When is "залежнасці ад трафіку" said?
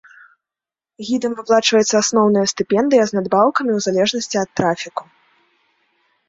3.89-5.03